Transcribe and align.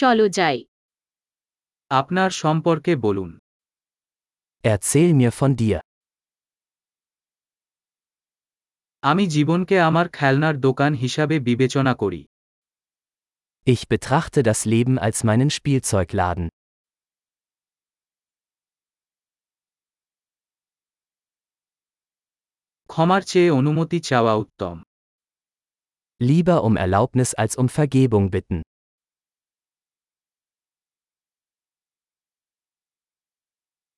চলো 0.00 0.25
যাই 0.37 0.57
আপনার 1.91 2.31
সম্পর্কে 2.43 2.93
বলুন 3.05 3.31
Erzähl 4.63 5.11
mir 5.19 5.31
von 5.39 5.51
dir. 5.61 5.79
আমি 9.03 9.23
জীবনকে 9.27 9.75
আমার 9.89 10.07
খেলনার 10.17 10.55
দোকান 10.59 10.91
হিসাবে 10.93 11.35
বিবেচনা 11.49 11.93
করি 12.01 12.21
Ich 13.67 13.81
betrachte 13.91 14.39
das 14.49 14.59
Leben 14.73 14.95
als 15.05 15.17
meinen 15.27 15.49
Spielzeugladen. 15.57 16.47
ক্ষমার 22.89 23.21
চেয়ে 23.31 23.51
অনুমতি 23.59 23.97
চাওয়া 24.09 24.33
উত্তম 24.43 24.75
Lieber 26.21 26.57
um 26.67 26.73
Erlaubnis 26.85 27.31
als 27.41 27.53
um 27.61 27.67
Vergebung 27.77 28.25
bitten. 28.35 28.59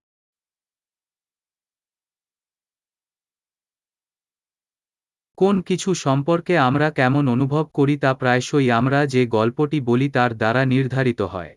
কোন 5.37 5.61
কিছু 5.61 5.89
সম্পর্কে 5.93 6.53
আমরা 6.57 6.87
কেমন 6.91 7.23
অনুভব 7.27 7.65
করি 7.73 7.95
তা 7.97 8.11
প্রায়শই 8.13 8.67
আমরা 8.71 8.99
যে 9.05 9.21
গল্পটি 9.27 9.81
বলি 9.81 10.07
তার 10.09 10.31
দ্বারা 10.37 10.61
নির্ধারিত 10.65 11.21
হয় 11.21 11.53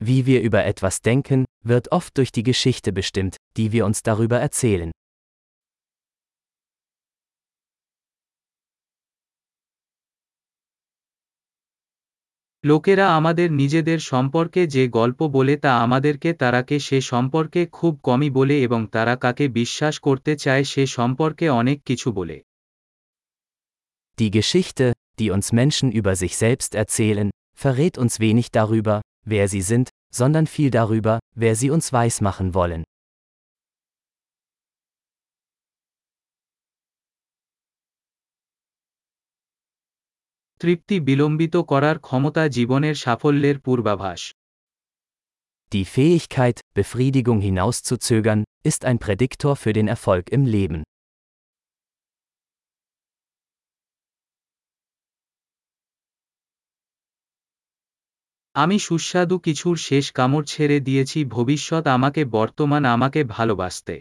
Wie 0.00 0.20
wir 0.28 0.40
über 0.48 0.62
etwas 0.72 0.96
denken, 1.08 1.40
wird 1.70 1.86
oft 1.98 2.12
durch 2.18 2.32
die 2.32 2.42
Geschichte 2.42 2.90
bestimmt, 2.92 3.34
die 3.56 3.68
wir 3.72 3.82
uns 3.86 3.98
darüber 4.02 4.38
erzählen. 4.40 4.90
লোকেরা 12.64 13.16
আমাদের 13.16 13.52
নিজেদের 13.52 13.98
সম্পর্কে 13.98 14.66
যে 14.66 14.88
গল্প 14.88 15.28
বলে 15.28 15.56
তা 15.56 15.72
আমাদেরকে 15.80 16.32
তারাকে 16.32 16.78
সে 16.78 17.00
সম্পর্কে 17.00 17.66
খুব 17.66 18.00
কমই 18.02 18.30
বলে 18.30 18.56
এবং 18.62 18.86
তারা 18.86 19.16
কাকে 19.16 19.48
বিশ্বাস 19.48 19.98
করতে 19.98 20.36
চায় 20.36 20.64
সে 20.64 20.86
সম্পর্কে 20.86 21.46
অনেক 21.50 21.78
কিছু 21.82 22.12
বলে 22.12 22.36
Die 24.18 24.30
Geschichte, 24.30 24.86
die 25.18 25.30
uns 25.30 25.46
Menschen 25.52 25.88
über 25.92 26.14
sich 26.14 26.34
selbst 26.36 26.70
erzählen, 26.74 27.28
verrät 27.56 27.94
uns 27.98 28.14
wenig 28.20 28.46
darüber, 28.52 28.96
wer 29.26 29.46
sie 29.48 29.62
sind, 29.62 29.86
sondern 30.12 30.46
viel 30.46 30.70
darüber, 30.70 31.14
wer 31.36 31.54
sie 31.54 31.70
uns 31.70 31.86
weismachen 31.92 32.48
wollen. 32.54 32.82
তৃপ্তি 40.60 40.96
বিলম্বিত 41.00 41.54
করার 41.56 41.96
ক্ষমতা 41.98 42.42
জীবনের 42.48 42.94
সাফল্যের 42.94 43.56
পূর্বাভাস 43.60 44.20
Die 45.72 45.84
Fähigkeit, 45.84 46.58
Befriedigung 46.74 47.40
hinauszuzögern, 47.40 48.40
ist 48.64 48.80
ein 48.84 48.98
Prädiktor 48.98 49.54
für 49.54 49.72
den 49.72 49.86
Erfolg 49.86 50.24
im 50.30 50.44
Leben. 50.46 50.80
আমি 58.54 58.76
সুস্বাদু 58.78 59.36
কিছুর 59.38 59.76
শেষ 59.78 60.06
কামড় 60.12 60.46
ছেড়ে 60.46 60.78
দিয়েছি 60.80 61.18
ভবিষ্যৎ 61.26 61.84
আমাকে 61.86 62.22
বর্তমান 62.36 62.82
আমাকে 62.84 63.20
ভালোবাসতে 63.24 63.96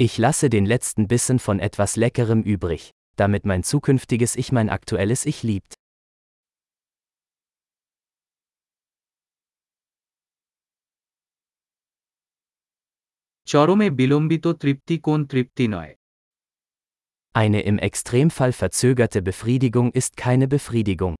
Ich 0.00 0.14
lasse 0.18 0.46
den 0.48 0.66
letzten 0.66 1.02
Bissen 1.10 1.38
von 1.46 1.56
etwas 1.58 1.92
Leckerem 1.96 2.40
übrig, 2.54 2.82
damit 3.16 3.44
mein 3.44 3.62
zukünftiges 3.62 4.36
Ich 4.36 4.52
mein 4.52 4.68
aktuelles 4.68 5.26
Ich 5.26 5.42
liebt. 5.42 5.74
চরমে 13.46 13.88
বিলম্বিত 13.90 14.46
তৃপ্তি 14.62 14.96
কোন 15.06 15.20
তৃপ্তি 15.26 15.64
নয় 15.68 15.92
Eine 17.42 17.60
im 17.70 17.78
Extremfall 17.88 18.52
verzögerte 18.52 19.22
Befriedigung 19.22 19.88
ist 19.92 20.12
keine 20.16 20.46
Befriedigung. 20.48 21.14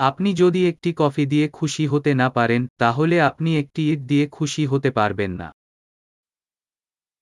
আপনি 0.00 0.30
যদি 0.34 0.60
একটি 0.68 0.90
কফি 0.96 1.24
দিয়ে 1.26 1.46
খুশি 1.48 1.84
হতে 1.86 2.10
না 2.14 2.28
পারেন 2.30 2.62
তাহলে 2.78 3.16
আপনি 3.20 3.50
একটি 3.58 3.82
ইট 3.92 4.00
দিয়ে 4.10 4.24
খুশি 4.28 4.62
হতে 4.66 4.90
পারবেন 4.90 5.32
না 5.40 5.48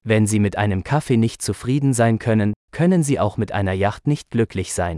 Wenn 0.04 0.24
Sie 0.26 0.40
mit 0.46 0.54
einem 0.58 0.80
Kaffee 0.82 1.16
nicht 1.16 1.40
zufrieden 1.42 1.92
sein 1.94 2.16
können, 2.18 2.50
können 2.72 3.02
Sie 3.02 3.16
auch 3.20 3.36
mit 3.36 3.50
einer 3.52 3.74
Yacht 3.84 4.02
nicht 4.06 4.26
glücklich 4.30 4.70
sein. 4.72 4.96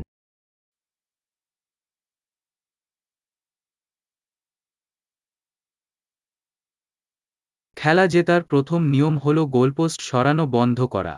খেলা 7.76 8.04
জেতার 8.06 8.42
প্রথম 8.42 8.80
নিয়ম 8.84 9.14
হল 9.18 9.38
গোলপোস্ট 9.46 10.00
সরানো 10.00 10.44
বন্ধ 10.56 10.78
করা 10.94 11.14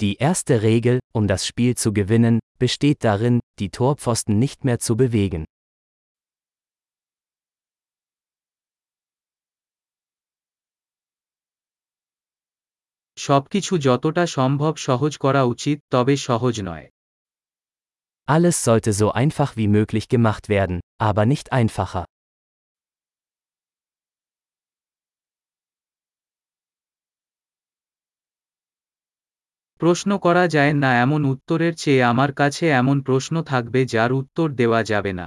Die 0.00 0.16
erste 0.28 0.54
Regel, 0.62 0.96
um 1.12 1.24
das 1.28 1.42
Spiel 1.46 1.72
zu 1.76 1.88
gewinnen, 1.92 2.36
besteht 2.58 2.98
darin, 3.04 3.40
die 3.58 3.70
Torpfosten 3.70 4.38
nicht 4.38 4.64
mehr 4.64 4.78
zu 4.78 4.96
bewegen. 4.96 5.44
সবকিছু 13.16 13.72
যতটা 13.78 14.24
সম্ভব 14.26 14.72
সহজ 14.76 15.12
করা 15.18 15.42
উচিত 15.42 15.78
তবে 15.90 16.14
সহজ 16.28 16.56
নয় 16.60 16.86
Alles 18.34 18.56
sollte 18.66 18.90
so 19.00 19.08
einfach 19.22 19.50
wie 19.56 19.70
möglich 19.78 20.06
gemacht 20.14 20.44
werden, 20.48 20.76
aber 21.08 21.26
nicht 21.26 21.52
einfacher. 21.52 22.04
প্রশ্ন 29.80 30.10
করা 30.18 30.44
যায় 30.48 30.72
না 30.74 30.90
এমন 31.04 31.20
উত্তরের 31.24 31.74
চেয়ে 31.76 32.02
আমার 32.04 32.30
কাছে 32.32 32.64
এমন 32.80 32.96
প্রশ্ন 33.00 33.34
থাকবে 33.42 33.80
যার 33.84 34.10
উত্তর 34.12 34.46
দেওয়া 34.60 34.80
যাবে 34.84 35.12
না 35.12 35.26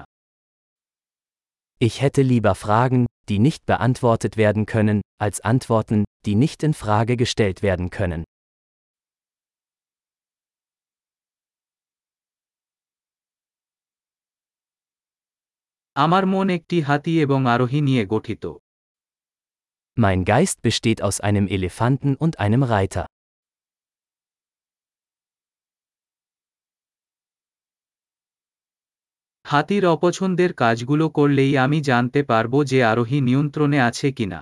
Ich 1.81 1.95
hätte 2.01 2.21
lieber 2.23 2.55
Fragen, 2.55 3.01
die 3.29 3.39
nicht 3.39 3.61
beantwortet 3.65 4.33
werden 4.37 4.63
können, 4.65 4.97
als 5.17 5.37
Antworten, 5.41 5.99
die 6.25 6.35
nicht 6.35 6.59
in 6.63 6.73
Frage 6.73 7.15
gestellt 7.17 7.57
werden 7.63 7.89
können. 7.89 8.21
আমার 15.95 16.23
মন 16.25 16.47
একটি 16.49 16.77
হাতি 16.81 17.13
এবং 17.21 17.39
আরোহী 17.53 17.79
নিয়ে 17.81 18.03
গঠিত 18.13 18.43
Mein 19.97 20.19
Geist 20.25 20.57
besteht 20.61 20.99
aus 21.07 21.17
einem 21.27 21.45
Elefanten 21.47 22.11
und 22.23 22.33
einem 22.39 22.63
Reiter. 22.75 23.05
হাতির 29.49 29.83
অপছন্দের 29.95 30.51
কাজগুলো 30.53 31.05
করলেই 31.17 31.53
আমি 31.65 31.79
জানতে 31.89 32.21
পারবো 32.31 32.57
যে 32.71 32.79
আরোহী 32.91 33.19
নিয়ন্ত্রণে 33.27 33.79
আছে 33.89 34.07
কিনা 34.17 34.39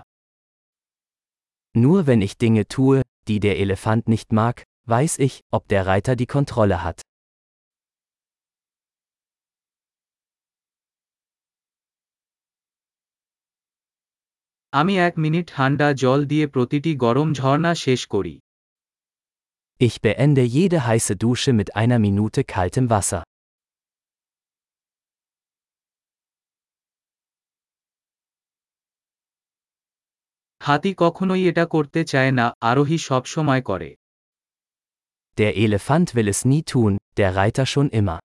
Nur 1.75 2.00
wenn 2.07 2.21
ich 2.27 2.36
Dinge 2.44 2.63
tue, 2.68 2.98
die 3.27 3.39
der 3.39 3.56
Elefant 3.63 4.04
nicht 4.13 4.30
mag, 4.31 4.56
weiß 4.88 5.13
ich, 5.27 5.33
ob 5.51 5.63
der 5.68 5.83
Reiter 5.88 6.15
die 6.15 6.30
Kontrolle 6.36 6.77
hat. 6.86 6.98
আমি 14.74 14.94
এক 15.07 15.13
মিনিট 15.24 15.45
ঠান্ডা 15.56 15.88
জল 16.04 16.19
দিয়ে 16.31 16.45
প্রতিটি 16.56 16.92
গরম 17.06 17.27
ঝর্ণা 17.39 17.71
শেষ 17.86 18.01
করি 18.13 18.36
Ich 19.81 19.95
beende 20.06 20.44
jede 20.57 20.80
heiße 20.88 21.13
Dusche 21.24 21.51
mit 21.60 21.69
einer 21.75 22.00
Minute 22.07 22.42
kaltem 22.54 22.86
Wasser. 22.94 23.21
হাতি 30.68 30.92
কখনোই 30.98 31.42
এটা 31.50 31.65
করতে 31.65 32.01
চায় 32.06 32.31
না 32.31 32.45
আরোহী 32.62 32.98
সবসময় 33.10 33.62
করে 33.62 33.89
Der 35.38 35.51
Elefant 35.65 36.07
will 36.15 36.30
es 36.33 36.42
nie 36.51 36.63
tun, 36.71 36.92
der 37.18 37.30
Reiter 37.39 37.65
schon 37.65 37.88
immer. 38.01 38.19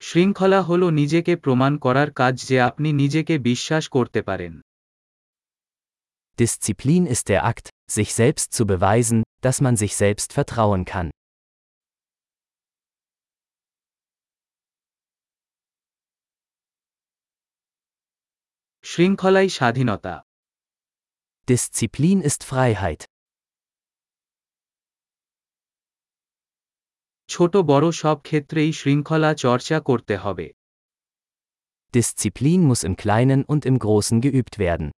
শৃঙ্খলা 0.00 0.60
হল 0.62 0.82
নিজেকে 0.90 1.32
প্রমাণ 1.36 1.72
করার 1.78 2.10
কাজ 2.12 2.34
যে 2.48 2.56
আপনি 2.60 2.88
নিজেকে 2.92 3.34
বিশ্বাস 3.38 3.84
করতে 3.88 4.20
পারেন 4.22 4.54
Disziplin 6.38 7.04
ist 7.14 7.26
der 7.28 7.42
Akt, 7.50 7.66
sich 7.96 8.10
selbst 8.14 8.48
zu 8.56 8.62
beweisen, 8.66 9.18
dass 9.40 9.56
man 9.60 9.74
sich 9.82 9.92
selbst 9.96 10.28
vertrauen 10.38 10.82
kann. 10.84 11.08
শৃঙ্খলাই 18.90 19.48
স্বাধীনতা 19.48 20.14
Disziplin 21.48 22.18
ist 22.28 22.40
Freiheit. 22.50 23.00
ছোট 27.28 27.52
বড় 27.70 27.86
সব 28.02 28.16
ক্ষেত্রেই 28.22 28.70
শৃঙ্খলা 28.72 29.30
চর্চা 29.44 29.76
করতে 29.80 30.14
হবে 30.24 30.46
Disziplin 31.94 32.60
muss 32.70 32.82
im 32.88 32.94
Kleinen 33.02 33.40
und 33.52 33.62
im 33.70 33.76
Großen 33.84 34.18
geübt 34.26 34.54
werden. 34.64 34.88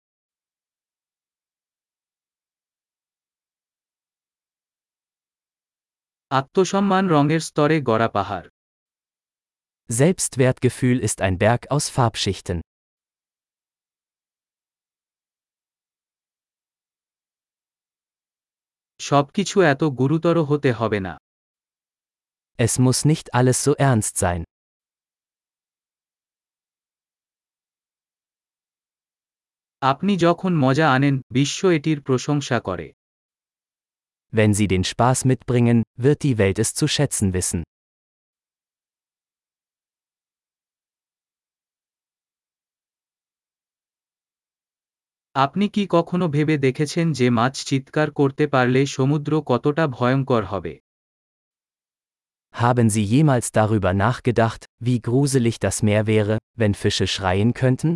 আত্মসম্মান 6.31 7.05
রঙের 7.08 7.43
স্তরে 7.49 7.76
গড়া 7.82 8.08
পাহাড় 8.16 8.49
Selbstwertgefühl 9.90 10.99
ist 11.08 11.19
ein 11.26 11.37
Berg 11.43 11.62
aus 11.75 11.84
Farbschichten. 11.96 12.58
সবকিছু 19.02 19.56
এত 19.72 19.82
গুরুতর 20.00 20.37
হতে 20.50 20.70
হবে 20.72 21.00
না 21.06 21.14
Es 22.58 22.72
muss 22.84 23.00
nicht 23.10 23.26
alles 23.38 23.58
so 23.64 23.72
ernst 23.88 24.14
sein. 24.22 24.40
আপনি 29.82 30.12
যখন 30.16 30.52
মজা 30.64 30.87
আনেন 30.96 31.16
বিশ্ব 31.37 31.60
এটির 31.76 31.99
প্রশংসা 32.02 32.58
করে 32.60 32.88
Wenn 34.32 34.52
Sie 34.58 34.69
den 34.75 34.84
Spaß 34.93 35.19
mitbringen, 35.31 35.78
wird 36.05 36.19
die 36.26 36.37
Welt 36.38 36.58
es 36.58 36.70
zu 36.75 36.87
schätzen 36.94 37.28
wissen. 37.37 37.62
আপনি 45.35 45.65
কি 45.69 45.83
কখনো 45.89 46.25
ভেবে 46.27 46.56
দেখেছেন 46.57 47.07
যে 47.12 47.27
মাছ 47.30 47.53
চিৎকার 47.65 48.07
করতে 48.12 48.45
পারলে 48.47 48.81
সমুদ্র 48.88 49.31
কতটা 49.45 49.83
ভয়ঙ্কর 49.88 50.44
হবে 50.45 50.74
Haben 52.53 52.88
Sie 52.89 53.06
jemals 53.06 53.47
darüber 53.51 53.91
nachgedacht, 53.95 54.62
wie 54.80 55.00
gruselig 55.01 55.56
das 55.59 55.77
Meer 55.81 56.03
wäre, 56.06 56.35
wenn 56.59 56.74
Fische 56.74 57.07
schreien 57.07 57.51
könnten? 57.53 57.89